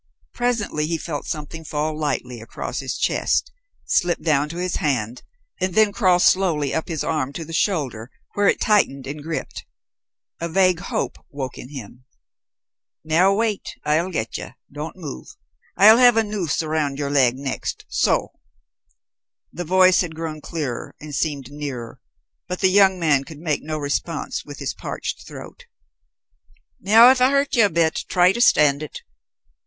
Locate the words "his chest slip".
2.79-4.19